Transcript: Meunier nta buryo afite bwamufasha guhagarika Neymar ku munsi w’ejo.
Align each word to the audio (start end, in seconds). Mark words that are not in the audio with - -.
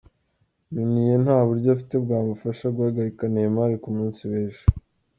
Meunier 0.71 1.19
nta 1.23 1.37
buryo 1.47 1.67
afite 1.75 1.95
bwamufasha 2.03 2.65
guhagarika 2.75 3.23
Neymar 3.33 3.71
ku 3.83 3.89
munsi 3.97 4.21
w’ejo. 4.31 4.63